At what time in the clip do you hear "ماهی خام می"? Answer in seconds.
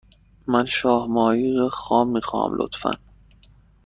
1.07-2.21